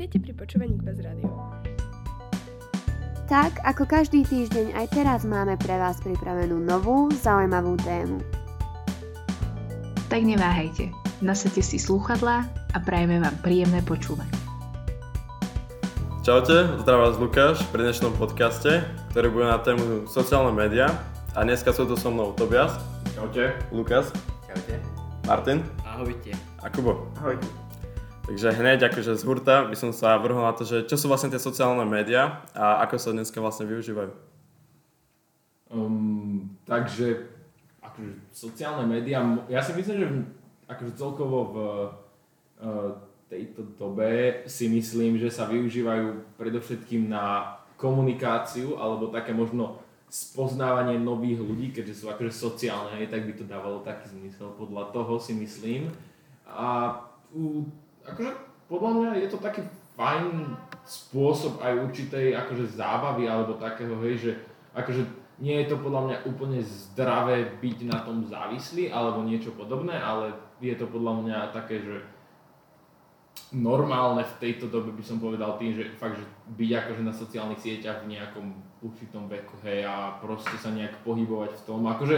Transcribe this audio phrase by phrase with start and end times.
[0.00, 1.28] Vítajte pri počúvaní Kvaz Radio.
[3.28, 8.16] Tak, ako každý týždeň, aj teraz máme pre vás pripravenú novú, zaujímavú tému.
[10.08, 10.88] Tak neváhajte,
[11.20, 14.32] nasadte si slúchadlá a prajeme vám príjemné počúvanie.
[16.24, 18.80] Čaute, zdravím vás Lukáš pri dnešnom podcaste,
[19.12, 20.88] ktorý bude na tému sociálne médiá.
[21.36, 22.72] A dneska sú tu so mnou Tobias.
[23.12, 23.52] Čaute.
[23.68, 24.08] Lukas.
[24.48, 24.80] Čaute.
[25.28, 25.60] Martin.
[25.84, 26.32] Ahojte.
[26.64, 27.04] A Kubo.
[27.20, 27.59] Ahojte.
[28.30, 31.34] Takže hneď akože z hurta by som sa vrhol na to, že čo sú vlastne
[31.34, 34.14] tie sociálne médiá a ako sa dneska vlastne využívajú.
[35.74, 37.26] Um, takže
[37.82, 39.18] akože sociálne médiá,
[39.50, 40.06] ja si myslím, že
[40.70, 42.94] akože celkovo v uh,
[43.26, 51.42] tejto dobe si myslím, že sa využívajú predovšetkým na komunikáciu alebo také možno spoznávanie nových
[51.42, 54.54] ľudí, keďže sú akože sociálne, tak by to dávalo taký zmysel.
[54.54, 55.90] Podľa toho si myslím.
[56.46, 56.94] A
[57.34, 57.66] u
[58.10, 58.32] akože
[58.70, 59.62] podľa mňa je to taký
[59.98, 60.54] fajn
[60.86, 64.32] spôsob aj určitej akože zábavy alebo takého, hej, že
[64.74, 65.02] akože
[65.40, 70.36] nie je to podľa mňa úplne zdravé byť na tom závislý alebo niečo podobné, ale
[70.60, 72.04] je to podľa mňa také, že
[73.50, 77.58] normálne v tejto dobe by som povedal tým, že fakt, že byť akože na sociálnych
[77.58, 78.46] sieťach v nejakom
[78.84, 82.16] určitom veku, hej, a proste sa nejak pohybovať v tom, akože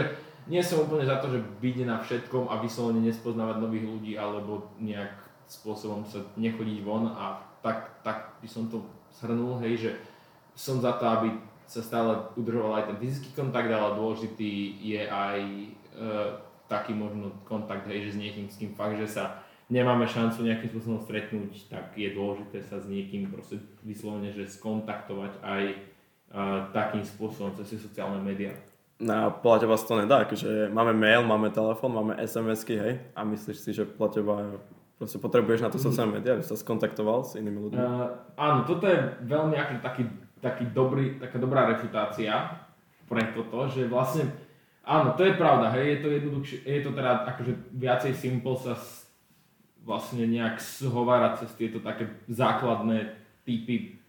[0.51, 4.75] nie som úplne za to, že byť na všetkom a vyslovene nespoznávať nových ľudí alebo
[4.83, 5.22] nejak
[5.61, 8.81] spôsobom sa nechodiť von a tak, tak by som to
[9.19, 9.91] shrnul, hej, že
[10.53, 11.29] som za to, aby
[11.65, 14.51] sa stále udržoval aj ten fyzický kontakt, ale dôležitý
[14.83, 15.67] je aj e,
[16.67, 20.69] taký možno kontakt, hej, že s niekým, s kým fakt, že sa nemáme šancu nejakým
[20.75, 25.75] spôsobom stretnúť, tak je dôležité sa s niekým proste vyslovene, že skontaktovať aj e,
[26.75, 28.53] takým spôsobom cez sociálne médiá.
[29.01, 33.57] No podľa teba to nedá, akože máme mail, máme telefón, máme SMS-ky, hej, a myslíš
[33.57, 34.61] si, že podľa
[35.03, 35.83] Proste potrebuješ na to mhm.
[35.83, 37.75] sociálne médiá, aby sa skontaktoval s inými ľuďmi?
[37.75, 38.07] Uh,
[38.39, 38.95] áno, toto je
[39.27, 40.03] veľmi akože taký,
[40.39, 42.63] taký dobrý, taká dobrá refutácia
[43.11, 44.31] pre toto, že vlastne,
[44.87, 48.79] áno, to je pravda, hej, je to jednoduchšie, je to teda akože viacej simple sa
[49.83, 53.99] vlastne nejak zhovárať cez tieto také základné typy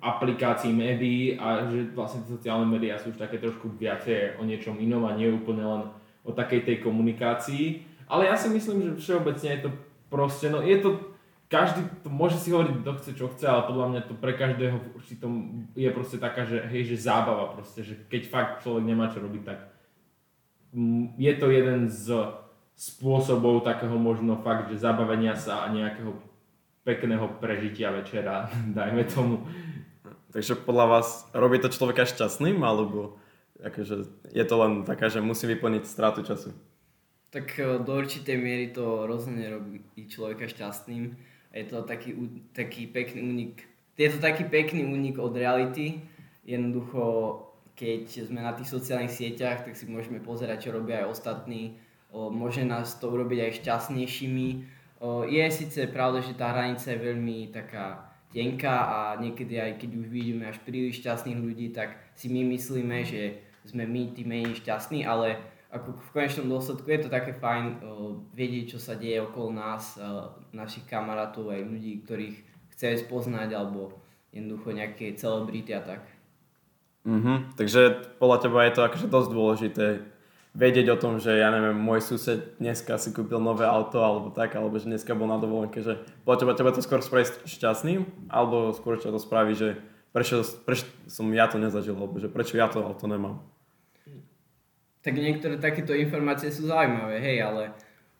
[0.00, 5.04] aplikácií médií a že vlastne sociálne médiá sú už také trošku viacej o niečom inom
[5.04, 5.82] a nie úplne len
[6.24, 7.84] o takej tej komunikácii.
[8.08, 9.70] Ale ja si myslím, že všeobecne je to
[10.08, 11.16] proste, no je to,
[11.48, 14.76] každý to môže si hovoriť, kto chce, čo chce, ale podľa mňa to pre každého
[14.76, 15.32] v určitom
[15.72, 19.42] je proste taká, že hej, že zábava proste, že keď fakt človek nemá čo robiť,
[19.44, 19.72] tak
[21.16, 22.12] je to jeden z
[22.78, 26.14] spôsobov takého možno fakt, že zabavenia sa a nejakého
[26.86, 29.44] pekného prežitia večera, dajme tomu.
[30.32, 33.16] Takže podľa vás robí to človeka šťastným, alebo
[33.58, 36.52] akože je to len taká, že musí vyplniť stratu času?
[37.28, 41.12] Tak e, do určitej miery to rozhodne robí človeka šťastným.
[41.52, 42.14] Je to taký,
[42.52, 43.64] taký pekný únik.
[43.96, 46.00] Je to taký pekný únik od reality.
[46.44, 47.02] Jednoducho,
[47.76, 51.76] keď sme na tých sociálnych sieťach, tak si môžeme pozerať, čo robia aj ostatní.
[52.14, 54.48] Môže nás to urobiť aj šťastnejšími.
[55.28, 60.06] Je síce pravda, že tá hranica je veľmi taká tenká a niekedy aj keď už
[60.08, 65.04] vidíme až príliš šťastných ľudí, tak si my myslíme, že sme my tí menej šťastní,
[65.04, 69.52] ale ako v konečnom dôsledku je to také fajn uh, vedieť, čo sa deje okolo
[69.52, 72.36] nás, uh, našich kamarátov, aj ľudí, ktorých
[72.72, 74.00] chceme spoznať, alebo
[74.32, 76.02] jednoducho nejaké celebrity a tak.
[77.04, 77.56] Mm-hmm.
[77.56, 77.80] Takže
[78.16, 79.86] podľa teba je to akože dosť dôležité
[80.56, 84.56] vedieť o tom, že ja neviem, môj sused dneska si kúpil nové auto alebo tak,
[84.56, 88.72] alebo že dneska bol na dovolenke, že podľa teba, teba to skôr spraví šťastným, alebo
[88.72, 89.76] skôr čo to spraví, že
[90.16, 93.44] prečo, prečo som ja to nezažil, alebo že prečo ja to auto nemám
[95.02, 97.74] tak niektoré takéto informácie sú zaujímavé, hej, ale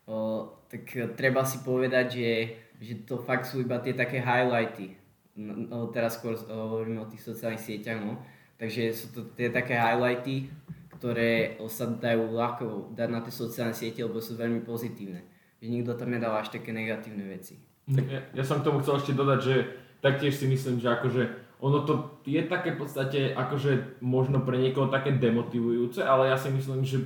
[0.07, 0.85] o, tak
[1.19, 2.31] treba si povedať, že,
[2.79, 4.95] že to fakt sú iba tie také highlighty.
[5.39, 8.19] No, teraz skôr hovoríme o tých sociálnych sieťach, no.
[8.59, 10.51] Takže sú to tie také highlighty,
[10.99, 15.23] ktoré sa dajú ľahko dať na tie sociálne siete, lebo sú veľmi pozitívne.
[15.63, 17.55] Že nikto tam nedáva až také negatívne veci.
[17.87, 19.55] Ja, ja som k tomu chcel ešte dodať, že
[20.03, 21.23] taktiež si myslím, že akože
[21.59, 26.55] ono to je také v podstate akože možno pre niekoho také demotivujúce, ale ja si
[26.55, 27.03] myslím, že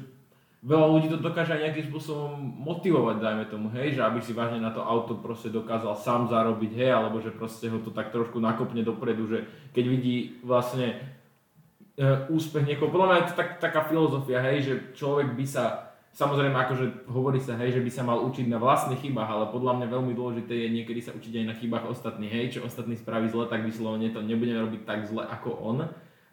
[0.63, 4.63] veľa ľudí to dokáže aj nejakým spôsobom motivovať, dajme tomu, hej, že aby si vážne
[4.63, 8.39] na to auto proste dokázal sám zarobiť, hej, alebo že proste ho to tak trošku
[8.39, 9.39] nakopne dopredu, že
[9.75, 10.17] keď vidí
[10.47, 11.01] vlastne
[11.99, 15.92] e, úspech niekoho, podľa mňa je to tak, taká filozofia, hej, že človek by sa
[16.13, 19.81] Samozrejme, akože hovorí sa, hej, že by sa mal učiť na vlastných chybách, ale podľa
[19.81, 23.33] mňa veľmi dôležité je niekedy sa učiť aj na chybách ostatných, hej, čo ostatní spraví
[23.33, 25.89] zle, tak vyslovene to nebudeme robiť tak zle ako on.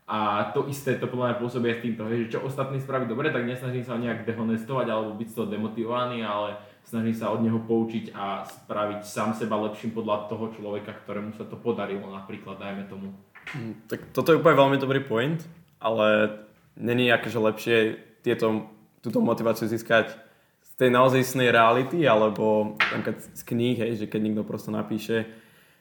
[0.09, 3.31] A to isté to podľa mňa pôsobí aj týmto, hej, že čo ostatní spraví dobre,
[3.31, 7.45] tak nesnažím sa ho nejak dehonestovať alebo byť z toho demotivovaný, ale snažím sa od
[7.45, 12.57] neho poučiť a spraviť sám seba lepším podľa toho človeka, ktorému sa to podarilo napríklad,
[12.57, 13.13] dajme tomu.
[13.53, 15.39] Mm, Tak toto je úplne veľmi dobrý point,
[15.77, 16.35] ale
[16.73, 17.77] není akože lepšie
[18.25, 18.65] tieto,
[18.99, 20.15] túto motiváciu získať
[20.63, 25.27] z tej naozajstnej reality, alebo napríklad z kníh, hej, že keď niekto prosto napíše,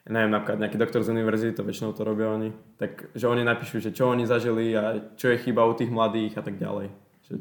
[0.09, 2.51] neviem, napríklad nejaký doktor z univerzity, to väčšinou to robia oni,
[2.81, 6.39] tak že oni napíšu, že čo oni zažili a čo je chyba u tých mladých
[6.39, 6.89] a tak ďalej.
[7.29, 7.35] Že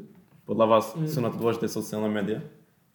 [0.44, 2.44] podľa vás sú na to dôležité sociálne médiá?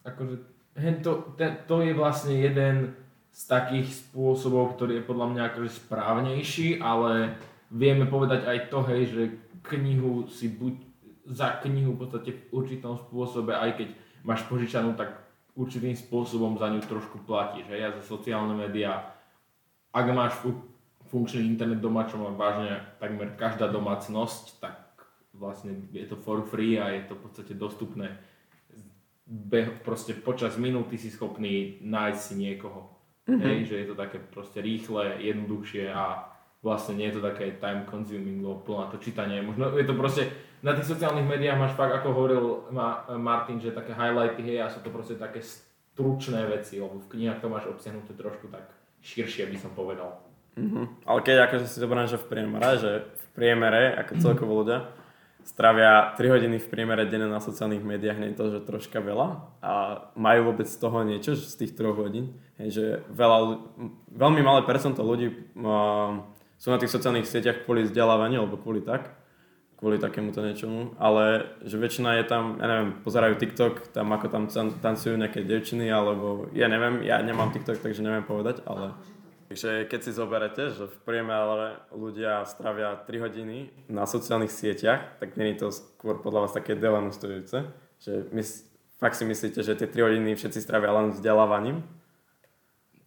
[0.04, 0.36] akože
[0.76, 2.92] hen to, ten, to je vlastne jeden
[3.34, 7.34] z takých spôsobov, ktorý je podľa mňa akože správnejší, ale
[7.72, 9.22] vieme povedať aj to, hej, že
[9.64, 10.74] knihu si buď
[11.24, 13.88] za knihu v podstate v určitom spôsobe, aj keď
[14.24, 15.24] máš požičanú, tak
[15.56, 17.68] určitým spôsobom za ňu trošku platíš.
[17.68, 18.00] Hej.
[18.00, 19.14] Za sociálne médiá,
[19.94, 20.64] ak máš fu-
[21.08, 24.76] funkčný internet doma, čo má vážne takmer každá domácnosť, tak
[25.34, 28.18] vlastne je to for free a je to v podstate dostupné
[29.26, 32.92] beh, proste počas minúty si schopný nájsť si niekoho.
[33.24, 33.40] Mm-hmm.
[33.40, 36.28] Hej, že je to také proste rýchle, jednoduchšie a
[36.60, 39.40] vlastne nie je to také time consuming, lebo plná to čítanie.
[39.40, 40.28] Možno je to proste,
[40.64, 44.72] na tých sociálnych médiách máš fakt, ako hovoril Ma- Martin, že také highlighty, hej, a
[44.72, 48.72] sú to proste také stručné veci, lebo v knihách to máš obsiahnuté trošku tak
[49.04, 50.24] širšie, by som povedal.
[50.56, 51.04] Mhm.
[51.04, 54.88] Ale keď akože si zoberiem, že v priemere, že v priemere, ako celkovo ľudia,
[55.44, 59.44] stravia 3 hodiny v priemere denne na sociálnych médiách, nie je to, že troška veľa
[59.60, 59.72] a
[60.16, 62.32] majú vôbec z toho niečo z tých 3 hodín.
[62.56, 63.60] Hej, že veľa,
[64.08, 65.28] veľmi malé percento ľudí
[65.60, 66.24] uh,
[66.56, 69.12] sú na tých sociálnych sieťach kvôli vzdelávaniu alebo kvôli tak,
[69.84, 74.48] kvôli takémuto niečomu, ale že väčšina je tam, ja neviem, pozerajú TikTok, tam ako tam
[74.80, 78.96] tancujú nejaké devčiny, alebo ja neviem, ja nemám TikTok, takže neviem povedať, ale
[79.44, 85.36] Takže keď si zoberete, že v priemere ľudia stravia 3 hodiny na sociálnych sieťach, tak
[85.36, 87.68] nie je to skôr podľa vás také delenustujúce,
[88.00, 88.42] že my,
[88.98, 91.84] fakt si myslíte, že tie 3 hodiny všetci stravia len vzdelávaním?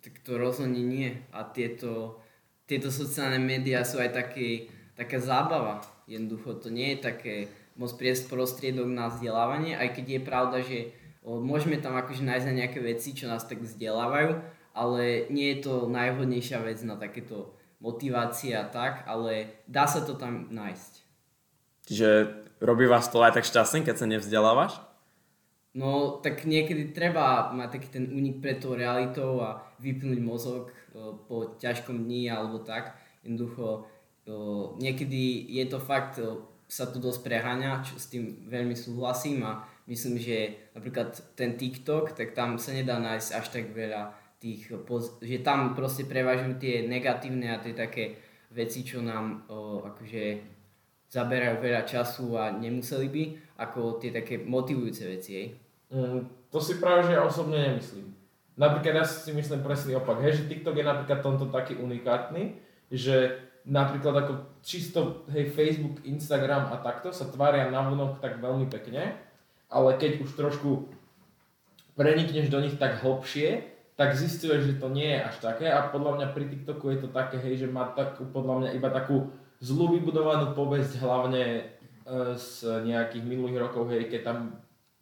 [0.06, 1.26] Tak to rozhodne nie.
[1.34, 2.22] A tieto,
[2.70, 5.86] tieto sociálne médiá sú aj taký, taká zábava.
[6.10, 7.36] Jednoducho to nie je také
[7.78, 10.80] moc prostriedok na vzdelávanie, aj keď je pravda, že
[11.22, 14.42] o, môžeme tam akože nájsť aj nejaké veci, čo nás tak vzdelávajú,
[14.74, 20.18] ale nie je to najvhodnejšia vec na takéto motivácie a tak, ale dá sa to
[20.18, 20.94] tam nájsť.
[21.86, 22.10] Čiže
[22.60, 24.82] robí vás to aj tak šťastný, keď sa nevzdelávaš?
[25.78, 31.14] No, tak niekedy treba mať taký ten únik pred tou realitou a vypnúť mozog o,
[31.30, 32.98] po ťažkom dni alebo tak.
[33.22, 33.86] Jednoducho,
[34.78, 36.20] niekedy je to fakt,
[36.68, 42.12] sa to dosť preháňa, čo s tým veľmi súhlasím a myslím, že napríklad ten TikTok,
[42.12, 44.70] tak tam sa nedá nájsť až tak veľa tých,
[45.24, 48.20] že tam proste prevažujú tie negatívne a tie také
[48.52, 50.24] veci, čo nám o, akože
[51.08, 53.24] zaberajú veľa času a nemuseli by,
[53.64, 55.48] ako tie také motivujúce veci, hej.
[55.88, 58.12] Mm, to si práve, že ja osobne nemyslím.
[58.60, 62.60] Napríklad ja si myslím presný opak, hej, že TikTok je napríklad tomto taký unikátny,
[62.92, 64.34] že napríklad ako
[64.64, 69.19] čisto hej, Facebook, Instagram a takto sa tvária navonok tak veľmi pekne,
[69.68, 70.88] ale keď už trošku
[72.00, 76.22] prenikneš do nich tak hlbšie, tak zistuješ, že to nie je až také a podľa
[76.22, 79.98] mňa pri TikToku je to také, hej, že má takú, podľa mňa iba takú zlú
[79.98, 81.62] vybudovanú povesť hlavne e,
[82.38, 84.40] z nejakých minulých rokov, hej, keď tam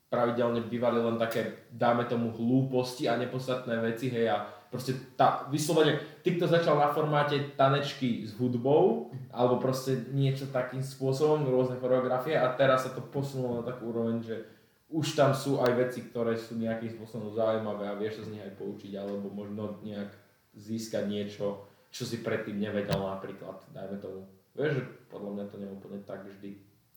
[0.07, 6.03] pravidelne bývali len také, dáme tomu, hlúposti a nepodstatné veci, hej, a proste tá, vyslovene,
[6.20, 12.51] TikTok začal na formáte tanečky s hudbou, alebo proste niečo takým spôsobom, rôzne choreografie a
[12.60, 14.44] teraz sa to posunulo na takú úroveň, že
[14.91, 18.44] už tam sú aj veci, ktoré sú nejakým spôsobom zaujímavé a vieš sa z nich
[18.44, 20.12] aj poučiť, alebo možno nejak
[20.60, 24.27] získať niečo, čo si predtým nevedel napríklad, dajme tomu.
[24.60, 26.51] Vieš, že podľa mňa to nie je úplne tak vždy.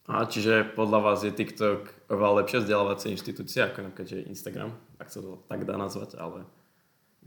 [0.08, 5.22] A čiže podľa vás je TikTok oveľa lepšia vzdelávacia inštitúcia ako napríklad Instagram, ak sa
[5.22, 6.48] to tak dá nazvať, ale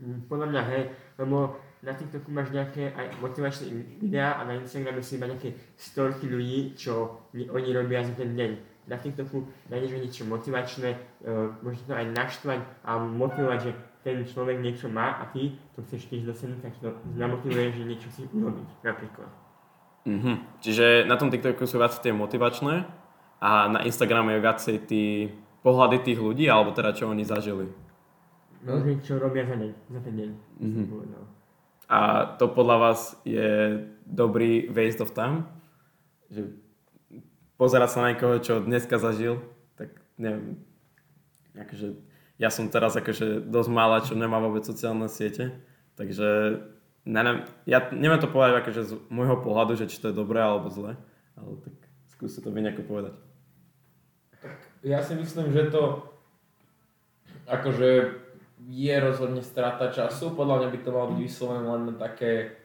[0.02, 0.82] Podľa mňa hej,
[1.18, 3.70] lebo na TikToku máš nejaké aj motivačné
[4.02, 8.34] videá a na Instagrame si iba nejaké storky ľudí, čo ni- oni robia za ten
[8.34, 8.50] deň.
[8.90, 14.58] Na TikToku nájdeš niečo motivačné, uh, môže to aj naštvať a motivovať, že ten človek
[14.58, 18.82] niečo má a ty to chceš tiež dosiahnuť, tak to namotivuje, že niečo si urobiť,
[18.82, 19.30] napríklad.
[20.02, 20.58] Mhm.
[20.58, 22.82] Čiže na tom TikToku sú viac tie motivačné
[23.38, 25.02] a na Instagrame je viacej tí
[25.62, 27.70] pohľady tých ľudí, alebo teda čo oni zažili.
[28.62, 30.30] No, že čo robia za, deň, za ten deň,
[30.62, 30.82] Mhm.
[30.86, 31.22] povedal.
[31.90, 31.98] A
[32.38, 35.44] to podľa vás je dobrý waste of time?
[36.30, 36.56] Že
[37.58, 39.42] pozerať sa na niekoho, čo dneska zažil,
[39.74, 40.62] tak neviem.
[41.52, 42.00] Akože,
[42.38, 45.52] ja som teraz akože dosť malá, čo nemá vôbec sociálne siete,
[45.98, 46.62] takže
[47.04, 50.70] neviem, ja neviem to povedať akože z môjho pohľadu, že či to je dobré alebo
[50.72, 50.96] zle,
[51.36, 51.76] Ale tak
[52.08, 53.14] skúste to vy nejako povedať.
[54.80, 56.08] Ja si myslím, že to
[57.46, 57.90] akože
[58.68, 60.36] je rozhodne strata času.
[60.36, 62.58] Podľa mňa by to malo byť vyslovené len na také,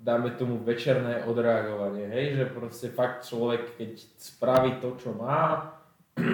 [0.00, 5.74] dáme tomu večerné odreagovanie, hej, že proste fakt človek, keď spraví to, čo má,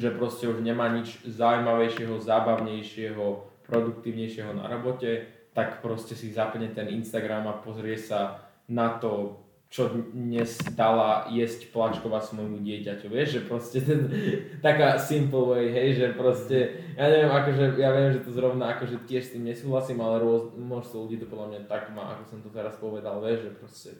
[0.00, 3.24] že proste už nemá nič zaujímavejšieho, zábavnejšieho,
[3.66, 9.86] produktívnejšieho na robote, tak proste si zapne ten Instagram a pozrie sa na to, čo
[9.86, 14.10] dnes dala jesť plačková svojmu dieťaťu, vieš, že proste ten,
[14.58, 16.58] taká simple way, hej, že proste,
[16.98, 20.50] ja neviem, akože, ja viem, že to zrovna, akože tiež s tým nesúhlasím, ale rôz,
[20.58, 23.90] množstvo ľudí to podľa mňa tak má, ako som to teraz povedal, vieš, že proste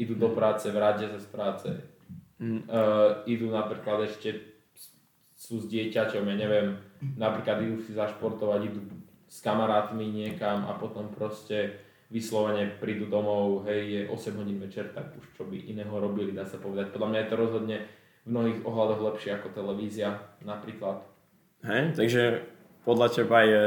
[0.00, 1.68] idú do práce, vrátia sa z práce,
[2.40, 2.64] mm.
[2.64, 4.56] uh, idú napríklad ešte,
[5.36, 6.80] sú s dieťaťom, ja neviem,
[7.20, 8.80] napríklad idú si zašportovať, idú
[9.28, 15.10] s kamarátmi niekam a potom proste vyslovene prídu domov, hej, je 8 hodín večer, tak
[15.18, 16.94] už čo by iného robili, dá sa povedať.
[16.94, 17.76] Podľa mňa je to rozhodne
[18.26, 21.02] v mnohých ohľadoch lepšie ako televízia napríklad.
[21.66, 22.22] Hej, takže
[22.86, 23.62] podľa teba je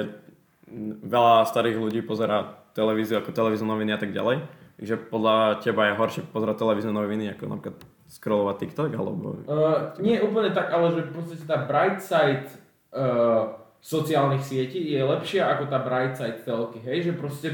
[1.03, 4.45] veľa starých ľudí pozera televíziu ako televízne noviny a tak ďalej.
[4.79, 7.77] Takže podľa teba je horšie pozerať televízne noviny ako napríklad
[8.07, 9.43] scrollovať TikTok alebo...
[9.43, 12.47] Uh, nie úplne tak, ale že v podstate tá bright side
[12.95, 17.47] uh, sociálnych sietí je lepšia ako tá bright side telky, hej, že proste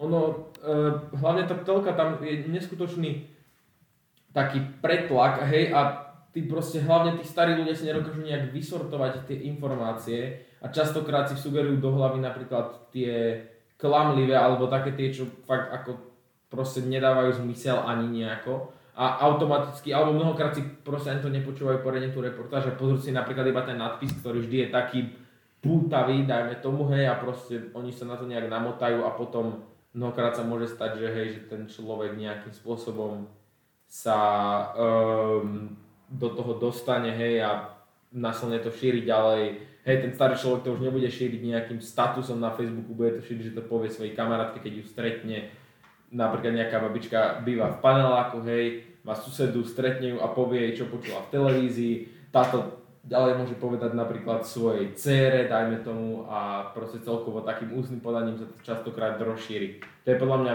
[0.00, 0.80] ono, e,
[1.20, 3.28] hlavne tá telka, tam je neskutočný
[4.32, 9.38] taký pretlak, hej, a tí proste, hlavne tí starí ľudia si nedokážu nejak vysortovať tie
[9.50, 15.74] informácie a častokrát si sugerujú do hlavy napríklad tie klamlivé alebo také tie, čo fakt
[15.74, 15.98] ako
[16.46, 18.70] proste nedávajú zmysel ani nejako.
[19.00, 23.16] A automaticky, alebo mnohokrát si proste ani to nepočúvajú poriadne tú reportáž a pozrú si
[23.16, 25.00] napríklad iba ten nadpis, ktorý vždy je taký
[25.64, 30.36] pútavý, dajme tomu, hej, a proste oni sa na to nejak namotajú a potom mnohokrát
[30.36, 33.26] sa môže stať, že hej, že ten človek nejakým spôsobom
[33.90, 34.18] sa
[34.78, 35.74] um,
[36.06, 37.74] do toho dostane, hej, a
[38.14, 39.66] následne to šíri ďalej.
[39.82, 43.50] Hej, ten starý človek to už nebude šíriť nejakým statusom na Facebooku, bude to šíriť,
[43.50, 45.38] že to povie svojej kamarátke, keď ju stretne.
[46.10, 50.92] Napríklad nejaká babička býva v paneláku, hej, má susedu, stretne ju a povie jej, čo
[50.92, 51.94] počula v televízii.
[52.30, 58.36] Táto ďalej môže povedať napríklad svojej cére, dajme tomu, a proste celkovo takým ústnym podaním
[58.36, 59.80] sa to častokrát rozšíri.
[60.04, 60.54] To je podľa mňa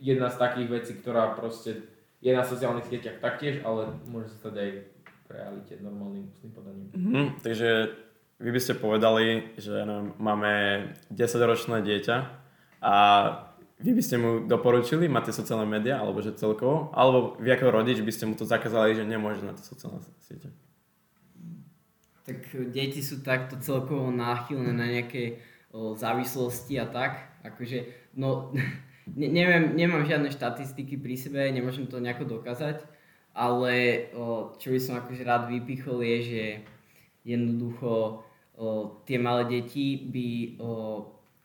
[0.00, 1.88] jedna z takých vecí, ktorá proste
[2.20, 4.70] je na sociálnych sieťach taktiež, ale môže sa stať aj
[5.26, 6.88] v realite normálnym ústnym podaním.
[6.92, 7.96] Mm, takže
[8.36, 9.72] vy by ste povedali, že
[10.20, 10.52] máme
[11.08, 12.16] 10-ročné dieťa
[12.84, 12.94] a
[13.76, 17.72] vy by ste mu doporučili mať tie sociálne médiá, alebo že celkovo, alebo vy ako
[17.72, 20.48] rodič by ste mu to zakázali, že nemôže na tie sociálne siete?
[22.26, 22.42] Tak
[22.74, 25.38] deti sú takto celkovo náchylné na nejaké
[25.94, 27.12] závislosti a tak.
[27.46, 27.86] Akože,
[28.18, 28.50] no,
[29.18, 32.82] ne, neviem, nemám žiadne štatistiky pri sebe, nemôžem to nejako dokázať,
[33.36, 36.44] ale o, čo by som akože rád vypichol je, že
[37.28, 38.24] jednoducho
[38.56, 40.28] o, tie malé deti by
[40.58, 40.68] o,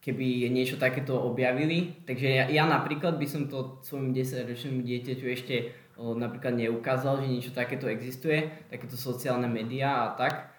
[0.01, 2.01] keby niečo takéto objavili.
[2.07, 5.55] Takže ja, ja napríklad by som to svojmu 10-ročnému dieťaťu ešte
[5.99, 10.50] o, napríklad neukázal, že niečo takéto existuje, takéto sociálne médiá a tak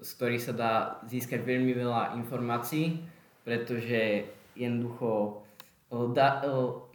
[0.00, 0.72] z ktorých sa dá
[1.04, 3.04] získať veľmi veľa informácií,
[3.44, 4.24] pretože
[4.56, 5.44] jednoducho
[6.16, 6.40] dá,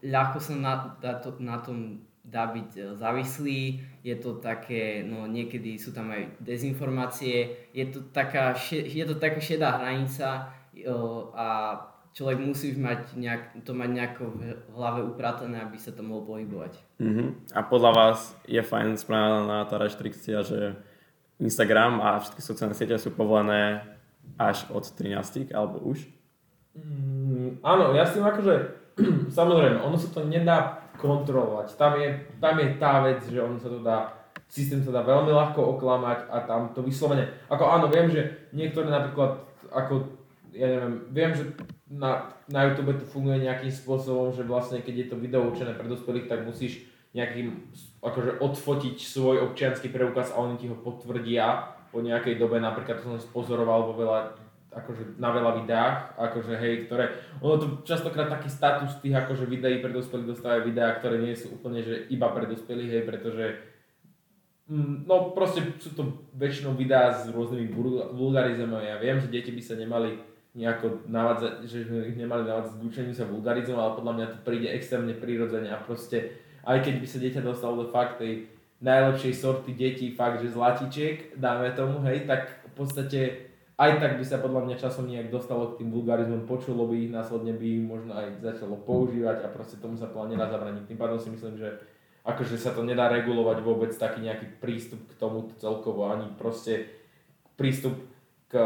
[0.02, 3.62] ľahko sa na, dá to, na tom dá byť e, závislý,
[4.02, 9.38] je to také, no niekedy sú tam aj dezinformácie, je to taká, je to taká
[9.38, 10.50] šedá hranica
[11.38, 11.48] a
[12.18, 14.42] človek musí mať nejak, to mať nejako v
[14.74, 16.74] hlave upratané, aby sa to mohol pohybovať.
[16.98, 17.38] Uh-huh.
[17.54, 20.80] A podľa vás je fajn spravená tá reštrikcia, že
[21.40, 23.84] Instagram a všetky sociálne siete sú povolené
[24.40, 26.08] až od 13 alebo už?
[26.76, 28.56] Mm, áno, ja s tým akože,
[29.38, 31.76] samozrejme, ono sa to nedá kontrolovať.
[31.76, 32.08] Tam je,
[32.40, 34.16] tam je tá vec, že ono sa to dá,
[34.48, 38.88] systém sa dá veľmi ľahko oklamať a tam to vyslovene, ako áno, viem, že niektoré
[38.88, 40.08] napríklad, ako,
[40.56, 41.44] ja neviem, viem, že
[41.92, 45.88] na, na YouTube to funguje nejakým spôsobom, že vlastne keď je to video určené pre
[45.88, 47.48] dospelých, tak musíš nejakým,
[48.04, 53.08] akože odfotiť svoj občianský preukaz a oni ti ho potvrdia po nejakej dobe, napríklad to
[53.08, 54.20] som spozoroval vo veľa,
[54.76, 59.80] akože na veľa videách, akože hej, ktoré, ono to častokrát taký status tých akože videí
[59.80, 63.46] pre dospelých dostávajú videá, ktoré nie sú úplne, že iba pre dospelých, hej, pretože
[64.68, 67.72] mm, no proste sú to väčšinou videá s rôznymi
[68.12, 68.92] vulgarizmami.
[68.92, 70.20] Ja viem, že deti by sa nemali
[70.56, 75.16] nejako navádzať, že ich nemali navádzať k sa vulgarizmom, ale podľa mňa to príde extrémne
[75.16, 78.50] prirodzene a proste aj keď by sa dieťa dostalo do fakt tej
[78.82, 83.20] najlepšej sorty detí, fakt, že zlatičiek, dáme tomu, hej, tak v podstate
[83.76, 87.12] aj tak by sa podľa mňa časom nejak dostalo k tým vulgarizmom, počulo by ich,
[87.12, 90.88] následne by ich možno aj začalo používať a proste tomu sa podľa nedá zabraniť.
[90.88, 91.76] Tým pádom si myslím, že
[92.24, 96.88] akože sa to nedá regulovať vôbec taký nejaký prístup k tomu celkovo, ani proste
[97.60, 98.00] prístup
[98.48, 98.60] k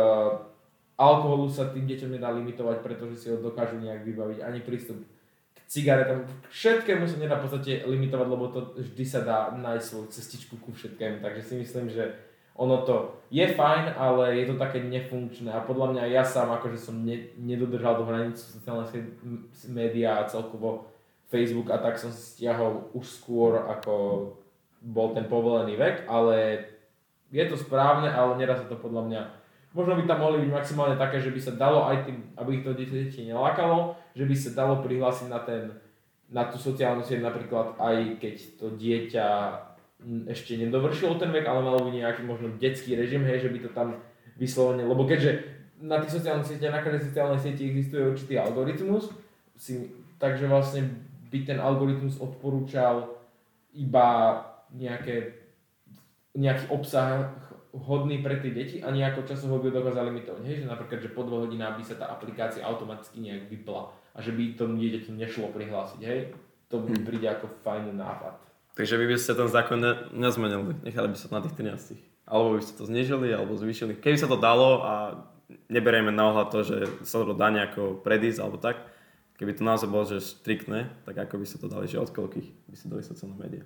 [0.93, 5.01] alkoholu sa tým deťom nedá limitovať, pretože si ho dokážu nejak vybaviť, ani prístup
[5.69, 10.57] cigaretám, všetkému sa nedá v podstate limitovať, lebo to vždy sa dá nájsť svoju cestičku
[10.57, 12.09] ku všetkému, takže si myslím, že
[12.59, 15.47] ono to je fajn, ale je to také nefunkčné.
[15.47, 18.83] A podľa mňa ja sám akože som ne, nedodržal tú hranicu sociálne
[19.71, 20.91] médiá a celkovo
[21.31, 23.93] Facebook a tak som stiahol už skôr ako
[24.81, 26.65] bol ten povolený vek, ale
[27.29, 29.21] je to správne, ale nedá sa to podľa mňa.
[29.69, 32.65] Možno by tam mohli byť maximálne také, že by sa dalo aj tým, aby ich
[32.65, 35.71] to deti nelákalo, že by sa dalo prihlásiť na, ten,
[36.27, 39.27] na tú sociálnu sieť napríklad aj keď to dieťa
[40.27, 43.69] ešte nedovršilo ten vek, ale malo by nejaký možno detský režim, hej, že by to
[43.71, 43.99] tam
[44.35, 49.11] vyslovene, lebo keďže na tých sociálnych sieťach, na každej sociálnej sieti existuje určitý algoritmus,
[49.55, 50.87] si, takže vlastne
[51.31, 53.11] by ten algoritmus odporúčal
[53.71, 54.39] iba
[54.75, 55.39] nejaké,
[56.35, 57.31] nejaký obsah
[57.73, 60.41] hodný pre tie deti a nejako časovo by dokázali limitovať.
[60.45, 64.17] Hej, že napríklad, že po dvoch hodinách by sa tá aplikácia automaticky nejak vypla a
[64.19, 66.01] že by tomu dieťaťu nešlo prihlásiť.
[66.01, 66.33] Hej,
[66.69, 67.05] to mi hm.
[67.05, 68.35] príde ako fajn nápad.
[68.73, 71.99] Takže vy by ste ten zákon ne, nezmenili, nechali by sa na tých 13.
[72.29, 73.97] Alebo by ste to znižili, alebo zvýšili.
[73.97, 74.93] Keby sa to dalo a
[75.67, 78.77] neberieme na ohľad to, že sa to dá nejako predísť alebo tak,
[79.41, 82.47] keby to naozaj bolo, že striktné, tak ako by ste to dali, že od koľkých
[82.69, 83.65] by ste dali sociálne médiá?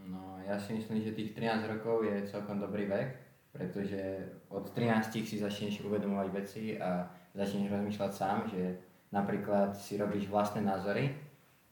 [0.00, 3.08] No, ja si myslím, že tých 13 rokov je celkom dobrý vek,
[3.50, 8.78] pretože od 13 si začneš uvedomovať veci a začneš rozmýšľať sám, že
[9.10, 11.26] napríklad si robíš vlastné názory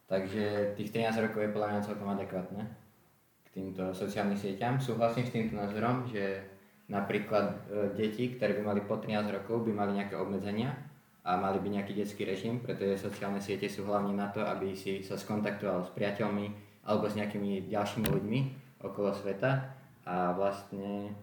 [0.04, 2.62] Takže tých 13 rokov je podľa mňa celkom adekvátne
[3.40, 4.76] k týmto sociálnym sieťam.
[4.76, 6.44] Súhlasím s týmto názorom, že
[6.92, 7.56] napríklad e,
[7.96, 10.76] deti, ktoré by mali po 13 rokov, by mali nejaké obmedzenia
[11.24, 15.00] a mali by nejaký detský režim, pretože sociálne siete sú hlavne na to, aby si
[15.00, 16.52] sa skontaktoval s priateľmi
[16.84, 18.40] alebo s nejakými ďalšími ľuďmi
[18.84, 19.74] okolo sveta
[20.04, 21.16] a vlastne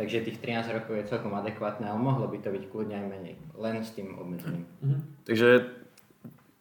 [0.00, 3.36] Takže tých 13 rokov je celkom adekvátne, ale mohlo by to byť kľudne aj menej,
[3.52, 4.64] len s tým obmedzením.
[4.80, 5.00] Mm-hmm.
[5.28, 5.48] Takže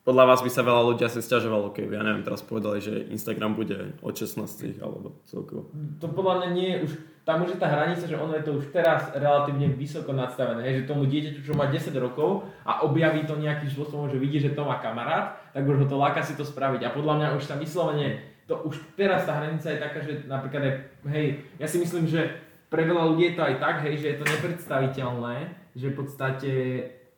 [0.03, 3.55] podľa vás by sa veľa ľudí asi stiažovalo, keby, ja neviem, teraz povedali, že Instagram
[3.55, 5.71] bude od 16 alebo celkovo.
[6.03, 6.91] To podľa mňa nie je už,
[7.23, 10.83] tam už je tá hranica, že ono je to už teraz relatívne vysoko nadstavené, hej,
[10.83, 14.51] že tomu dieťaťu, čo má 10 rokov a objaví to nejakým spôsobom, že vidí, že
[14.51, 16.89] to má kamarát, tak už ho to láka si to spraviť.
[16.89, 20.61] A podľa mňa už tam vyslovene, to už teraz tá hranica je taká, že napríklad
[20.65, 20.73] aj,
[21.13, 21.27] hej,
[21.61, 22.41] ja si myslím, že
[22.73, 25.35] pre veľa ľudí je to aj tak, hej, že je to nepredstaviteľné,
[25.77, 26.53] že v podstate,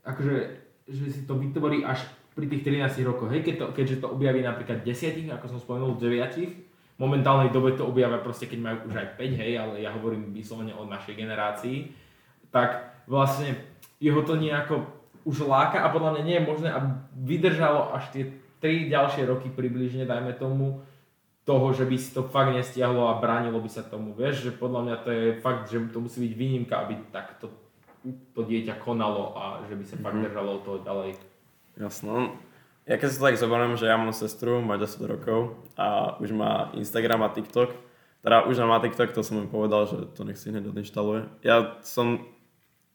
[0.04, 0.36] akože,
[0.92, 2.04] že si to vytvorí až
[2.36, 5.96] pri tých 13 rokoch, hej, keď to, keďže to objaví napríklad 10, ako som spomenul,
[5.96, 9.96] 9, v momentálnej dobe to objavia proste, keď majú už aj 5, hej, ale ja
[9.96, 11.96] hovorím vyslovene o našej generácii,
[12.52, 13.56] tak vlastne
[14.04, 14.84] jeho to nejako
[15.24, 16.90] už láka a podľa mňa nie je možné, aby
[17.24, 18.24] vydržalo až tie
[18.60, 20.84] 3 ďalšie roky približne, dajme tomu,
[21.52, 24.82] toho, že by si to fakt nestiahlo a bránilo by sa tomu, vieš, že podľa
[24.88, 27.52] mňa to je fakt, že to musí byť výnimka, aby takto
[28.32, 30.06] to dieťa konalo a že by sa mm-hmm.
[30.08, 30.24] fakt mhm.
[30.32, 31.12] držalo toho ďalej.
[31.76, 32.40] Jasno.
[32.88, 36.34] Ja keď si to tak zoberiem, že ja mám sestru, má 10 rokov a už
[36.34, 37.76] má Instagram a TikTok,
[38.26, 41.30] teda už má TikTok, to som im povedal, že to nech si hneď odinštaluje.
[41.46, 42.26] Ja som,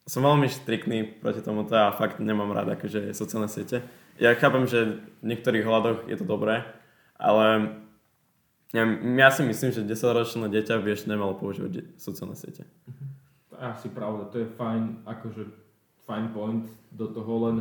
[0.03, 3.85] som veľmi striktný proti tomu a fakt nemám rád akože sociálne siete.
[4.19, 6.67] Ja chápem, že v niektorých hľadoch je to dobré,
[7.15, 7.77] ale
[8.75, 12.67] ja, ja si myslím, že 10-ročné dieťa vieš nemalo používať sociálne siete.
[13.47, 15.43] Je asi pravda, to je fajn, akože
[16.03, 17.55] fajn point do toho, len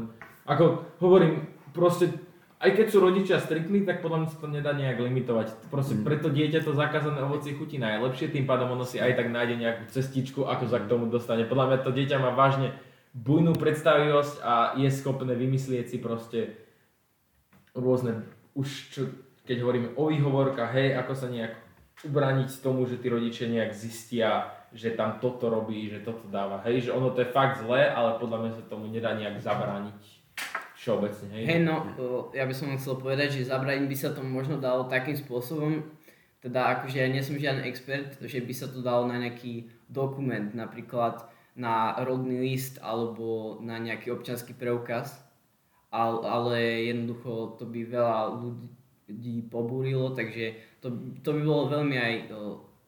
[0.46, 2.10] ako hovorím, proste
[2.56, 5.68] aj keď sú rodičia striktní, tak podľa mňa sa to nedá nejak limitovať.
[5.68, 6.02] Proste mm.
[6.08, 9.82] preto dieťa to zakázané ovocie chutí najlepšie, tým pádom ono si aj tak nájde nejakú
[9.92, 11.44] cestičku, ako sa k tomu dostane.
[11.44, 12.72] Podľa mňa to dieťa má vážne
[13.12, 16.56] bujnú predstavivosť a je schopné vymyslieť si proste
[17.76, 18.24] rôzne,
[18.56, 19.02] už čo,
[19.46, 21.54] keď hovoríme o výhovorkách, hej, ako sa nejak
[22.04, 26.90] ubrániť tomu, že tí rodičia nejak zistia, že tam toto robí, že toto dáva, hej,
[26.90, 29.96] že ono to je fakt zlé, ale podľa mňa sa tomu nedá nejak zabrániť
[30.76, 31.44] všeobecne, hej?
[31.48, 31.76] Hej, no,
[32.36, 35.88] ja by som chcel povedať, že zabraniť by sa to možno dalo takým spôsobom,
[36.44, 40.52] teda akože ja nie som žiadny expert, že by sa to dalo na nejaký dokument,
[40.52, 41.24] napríklad
[41.56, 45.16] na rodný list alebo na nejaký občanský preukaz,
[45.88, 46.54] ale, ale
[46.92, 48.68] jednoducho to by veľa ľudí
[49.50, 50.90] pobúrilo, takže to,
[51.22, 52.14] to by bolo veľmi aj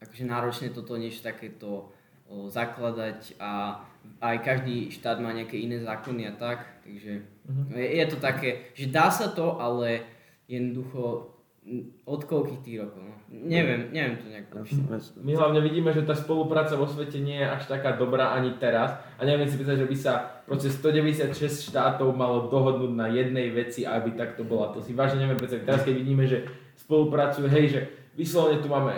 [0.03, 1.95] akože náročné toto niečo takéto
[2.29, 3.81] zakladať a
[4.21, 7.67] aj každý štát má nejaké iné zákony a tak, takže uh-huh.
[7.77, 10.05] je, je to také, že dá sa to, ale
[10.49, 11.33] jednoducho
[12.09, 13.15] od koľkých tých rokov, no.
[13.29, 14.49] Neviem, neviem to nejak
[15.21, 18.97] My hlavne vidíme, že tá spolupráca vo svete nie je až taká dobrá ani teraz
[19.21, 20.13] a neviem si pýtať, že by sa
[20.49, 24.73] proces 196 štátov malo dohodnúť na jednej veci, aby takto bola.
[24.73, 25.69] To si vážne neviem predstaviť.
[25.69, 26.49] Teraz keď vidíme, že
[26.81, 27.81] spolupracujú, hej, že
[28.17, 28.97] vyslovene tu máme,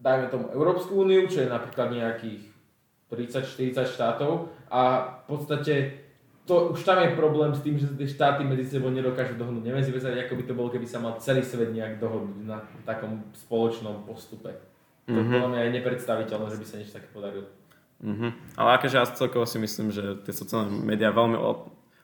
[0.00, 2.48] dajme tomu Európsku úniu, čo je napríklad nejakých
[3.12, 5.74] 30-40 štátov a v podstate
[6.42, 9.62] to, už tam je problém s tým, že tie štáty medzi sebou nedokážu dohodnúť.
[9.62, 12.58] Neviem si predstaviť, ako by to bolo, keby sa mal celý svet nejak dohodnúť na
[12.82, 14.50] takom spoločnom postupe.
[15.06, 15.30] To Mhm.
[15.30, 17.46] podľa mňa je nepredstaviteľné, že by sa niečo také podarilo.
[18.02, 18.58] Mhm.
[18.58, 21.38] Ale akože ja celkovo si myslím, že tie sociálne médiá veľmi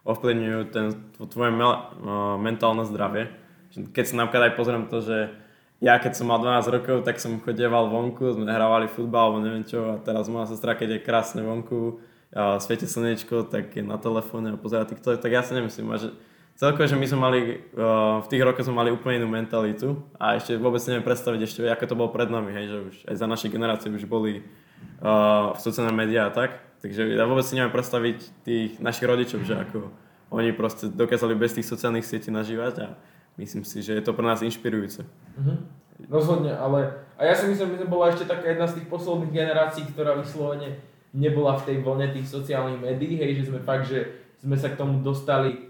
[0.06, 0.86] ovplyvňujú ten,
[1.18, 3.28] tvoje mel- o, mentálne zdravie.
[3.74, 5.34] Keď si napríklad aj pozriem to, že
[5.78, 9.62] ja keď som mal 12 rokov, tak som chodieval vonku, sme hrávali futbal alebo neviem
[9.62, 12.02] čo a teraz moja sestra, keď je krásne vonku,
[12.36, 15.88] a svieti slnečko, tak je na telefóne a pozerá TikTok, tak ja si nemyslím.
[15.96, 16.08] Že
[16.60, 17.40] celkovo, že my sme mali,
[17.72, 21.40] o, v tých rokoch sme mali úplne inú mentalitu a ešte vôbec si neviem predstaviť
[21.40, 24.44] ešte, ako to bolo pred nami, hej, že už aj za našej generácie už boli
[25.00, 26.60] uh, v sociálne médiá a tak.
[26.84, 29.90] Takže ja vôbec si neviem predstaviť tých našich rodičov, že ako
[30.30, 32.88] oni proste dokázali bez tých sociálnych sietí nažívať a
[33.40, 35.02] myslím si, že je to pre nás inšpirujúce.
[35.40, 35.54] Mhm.
[36.06, 39.34] Rozhodne, ale a ja si myslím, že to bola ešte taká jedna z tých posledných
[39.34, 40.78] generácií, ktorá vyslovene
[41.18, 44.06] nebola v tej vlne tých sociálnych médií, hej, že sme fakt, že
[44.38, 45.66] sme sa k tomu dostali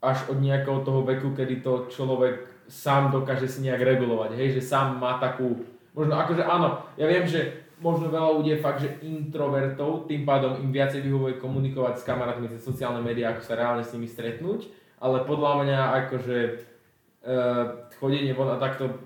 [0.00, 4.62] až od nejakého toho veku, kedy to človek sám dokáže si nejak regulovať, hej, že
[4.64, 5.60] sám má takú,
[5.92, 10.56] možno akože áno, ja viem, že možno veľa ľudí je fakt, že introvertov, tým pádom
[10.58, 14.66] im viacej vyhovuje komunikovať s kamarátmi cez sociálne médiá, ako sa reálne s nimi stretnúť,
[14.98, 17.64] ale podľa mňa akože uh,
[18.02, 18.98] chodenie von a takto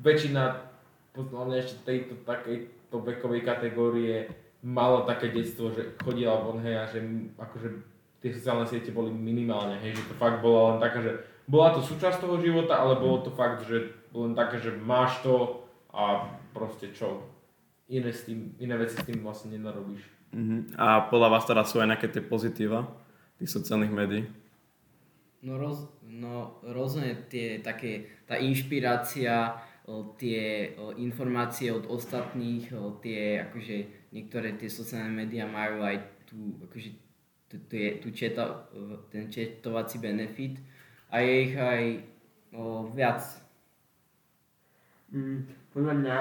[0.00, 0.70] väčšina
[1.10, 6.84] podľa mňa ešte tejto takejto vekovej kategórie mala také detstvo, že chodila von hej a
[6.84, 7.00] že
[7.40, 7.68] akože
[8.20, 11.12] tie sociálne siete boli minimálne, hej, že to fakt bola len taká, že
[11.48, 15.64] bola to súčasť toho života, ale bolo to fakt, že len také, že máš to
[15.90, 17.24] a proste čo,
[17.88, 20.04] iné, s tým, iné veci s tým vlastne nenarobíš.
[20.30, 20.78] Mhm.
[20.78, 22.86] A podľa vás teda sú aj nejaké tie pozitíva
[23.40, 24.28] tých sociálnych médií?
[25.40, 29.56] No, roz, no rozhodne tie také, tá inšpirácia,
[30.20, 30.70] tie
[31.00, 32.68] informácie od ostatných,
[33.00, 33.76] tie akože
[34.10, 35.96] niektoré tie sociálne médiá majú aj
[36.26, 36.90] tú, akože
[37.50, 38.70] tú, tú, tú četa,
[39.10, 40.58] ten četovací benefit
[41.10, 41.82] a je ich aj
[42.54, 43.22] o, viac.
[45.10, 45.42] Mm,
[45.74, 46.16] podľa mňa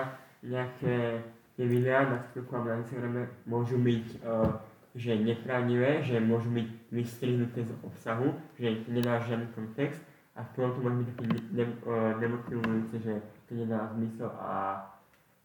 [0.49, 1.21] nejaké
[1.53, 4.49] tie videá na TikToku a na Instagrame môžu byť uh,
[4.97, 10.01] že nepravdivé, že môžu byť vystrihnuté z obsahu, že nedá žiadny kontext
[10.33, 13.13] a potom to môže byť taký ne, uh, demotivujúce, že
[13.45, 14.81] to nedá zmysel a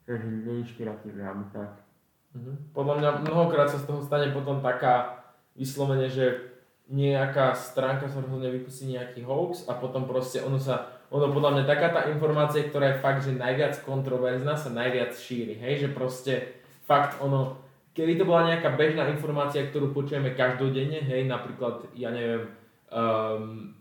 [0.08, 1.83] že neinšpiratívne alebo tak.
[2.34, 2.74] Mhm.
[2.74, 5.22] Podľa mňa mnohokrát sa z toho stane potom taká
[5.54, 6.54] vyslovene, že
[6.90, 11.64] nejaká stránka sa rozhodne vypustí nejaký hoax a potom proste ono sa, ono podľa mňa
[11.64, 16.60] taká tá informácia, ktorá je fakt, že najviac kontroverzná, sa najviac šíri, hej, že proste
[16.84, 17.56] fakt ono,
[17.96, 22.52] keby to bola nejaká bežná informácia, ktorú počujeme každodenne, hej, napríklad, ja neviem,
[22.92, 23.72] um,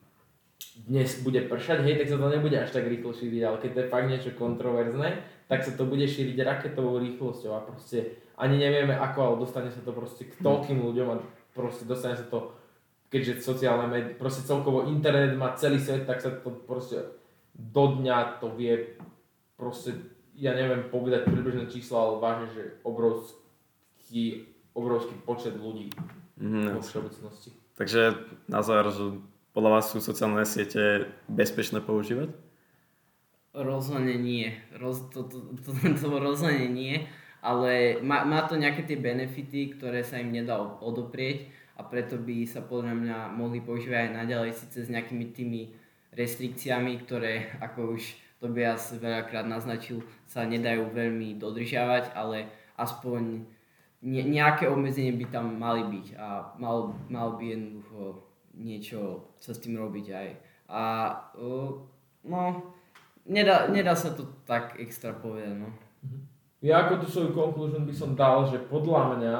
[0.87, 3.81] dnes bude pršať, hej, tak sa to nebude až tak rýchlo šíriť, ale keď to
[3.83, 8.95] je fakt niečo kontroverzné, tak sa to bude šíriť raketovou rýchlosťou a proste ani nevieme
[8.97, 11.21] ako, ale dostane sa to proste k toľkým ľuďom a
[11.53, 12.53] proste dostane sa to,
[13.13, 17.13] keďže sociálne médiá, proste celkovo internet má celý svet, tak sa to proste
[17.53, 18.97] do dňa to vie
[19.53, 19.93] proste,
[20.33, 25.93] ja neviem povedať približné číslo, ale vážne, že obrovský, obrovský počet ľudí
[26.37, 27.53] Mhm, vo všeobecnosti.
[27.77, 28.17] Takže
[28.49, 29.05] na záver, že
[29.53, 32.33] podľa vás sú sociálne siete bezpečné používať?
[33.53, 34.49] Rozhodne nie.
[34.81, 37.05] Roz, to, to, to, to, to rozhodne nie,
[37.43, 42.47] ale má, má to nejaké tie benefity, ktoré sa im nedá odoprieť a preto by
[42.47, 45.61] sa podľa mňa mohli používať aj naďalej síce s nejakými tými
[46.15, 48.03] restrikciami, ktoré ako už
[48.39, 53.43] Tobias veľakrát naznačil, sa nedajú veľmi dodržiavať, ale aspoň
[54.03, 58.19] ne, nejaké obmedzenie by tam mali byť a mal, mal by jednoducho
[58.53, 60.29] niečo sa s tým robiť aj.
[60.69, 60.81] A
[62.23, 62.41] no,
[63.25, 65.71] nedá, nedá sa to tak extra povedať, no.
[66.63, 69.35] Ja ako tú svoju conclusion by som dal, že podľa mňa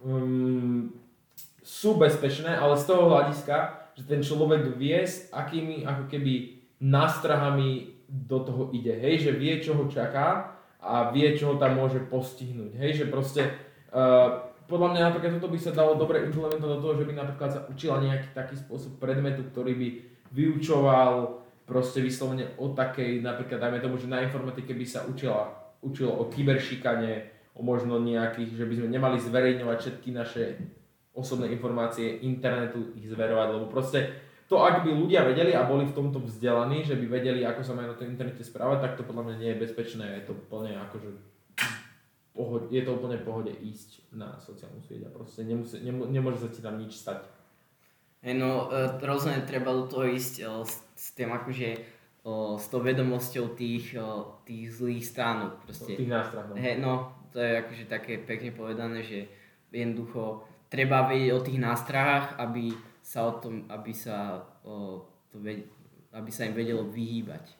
[0.00, 0.88] um,
[1.60, 3.56] sú bezpečné, ale z toho hľadiska,
[3.92, 9.60] že ten človek vie s akými ako keby nástrahami do toho ide, hej, že vie,
[9.60, 13.52] čo ho čaká a vie, čo ho tam môže postihnúť, hej, že proste
[13.92, 17.50] uh, podľa mňa napríklad toto by sa dalo dobre implementovať do toho, že by napríklad
[17.52, 19.88] sa učila nejaký taký spôsob predmetu, ktorý by
[20.32, 26.12] vyučoval proste vyslovene o takej, napríklad dajme tomu, že na informatike by sa učila, učilo
[26.12, 30.44] o kyberšikane, o možno nejakých, že by sme nemali zverejňovať všetky naše
[31.14, 34.14] osobné informácie internetu, ich zverovať, lebo proste
[34.46, 37.74] to, ak by ľudia vedeli a boli v tomto vzdelaní, že by vedeli, ako sa
[37.74, 40.72] majú na tom internete správať, tak to podľa mňa nie je bezpečné, je to úplne
[40.88, 41.10] akože
[42.70, 46.62] je to úplne pohode ísť na sociálnu sieť a proste nemusí, nemô, nemôže sa ti
[46.62, 47.26] tam nič stať.
[48.22, 50.62] No, e, rozhodne treba do toho ísť e,
[50.94, 55.62] s tým akože o, s tou vedomosťou tých, o, tých zlých stránok.
[55.66, 55.94] Proste.
[55.94, 56.54] tých nástrah, no.
[56.56, 59.28] Hej, no, to je akože také pekne povedané, že
[59.70, 62.72] jednoducho treba vedieť o tých nástrahách, aby
[63.04, 65.68] sa o tom, aby sa, o, to ved,
[66.12, 67.56] aby sa im vedelo vyhýbať.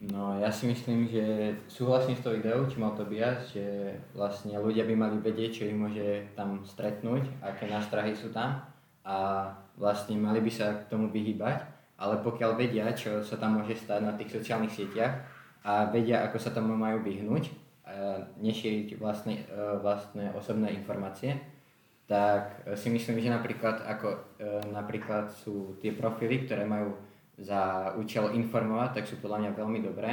[0.00, 4.88] No ja si myslím, že súhlasím s tou ideou, či mal Tobias, že vlastne ľudia
[4.88, 8.64] by mali vedieť, čo ich môže tam stretnúť, aké nástrahy sú tam
[9.04, 9.16] a
[9.76, 11.68] vlastne mali by sa k tomu vyhýbať,
[12.00, 15.20] ale pokiaľ vedia, čo sa tam môže stať na tých sociálnych sieťach
[15.68, 17.52] a vedia, ako sa tomu majú vyhnúť,
[17.84, 21.36] a nešíriť vlastne, e, vlastné osobné informácie,
[22.10, 24.08] tak e, si myslím, že napríklad, ako,
[24.38, 26.94] e, napríklad sú tie profily, ktoré majú
[27.40, 30.10] za účel informovať, tak sú podľa mňa veľmi dobré.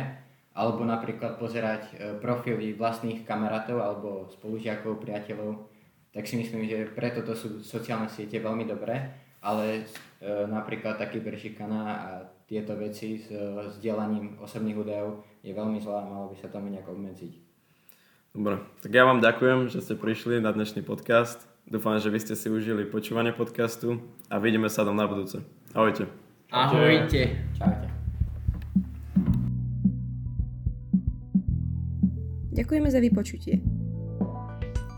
[0.57, 5.69] Alebo napríklad pozerať e, profily vlastných kamarátov alebo spolužiakov, priateľov.
[6.13, 9.85] Tak si myslím, že preto to sú sociálne siete veľmi dobré, ale e,
[10.25, 12.09] napríklad taký beršikana a
[12.47, 16.71] tieto veci s e, sdielaním osobných údajov je veľmi zlá a malo by sa tomu
[16.71, 17.33] nejak obmedziť.
[18.31, 21.43] Dobre, tak ja vám ďakujem, že ste prišli na dnešný podcast.
[21.67, 23.99] Dúfam, že vy ste si užili počúvanie podcastu
[24.31, 25.43] a vidíme sa tam na budúce.
[25.75, 26.07] Ahojte.
[26.47, 27.35] Ahojte.
[27.59, 27.87] Čaute.
[32.55, 33.59] Ďakujeme za vypočutie.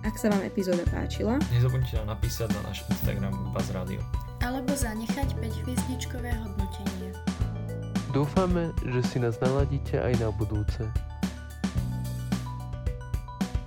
[0.06, 4.29] Ak sa vám epizóda páčila, Nezabudnite nám napísať na náš Instagram Buzz Radio.
[4.44, 7.12] Alebo zanechať 5 hviezdičkové hodnotenie.
[8.10, 10.88] Dúfame, že si nás naladíte aj na budúce.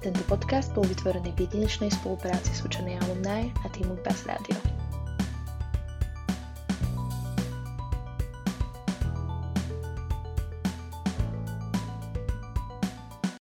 [0.03, 4.72] Tento podcast bol vytvorený v jedinečnej spolupráci s učenej alumni a týmu Buzz Radio.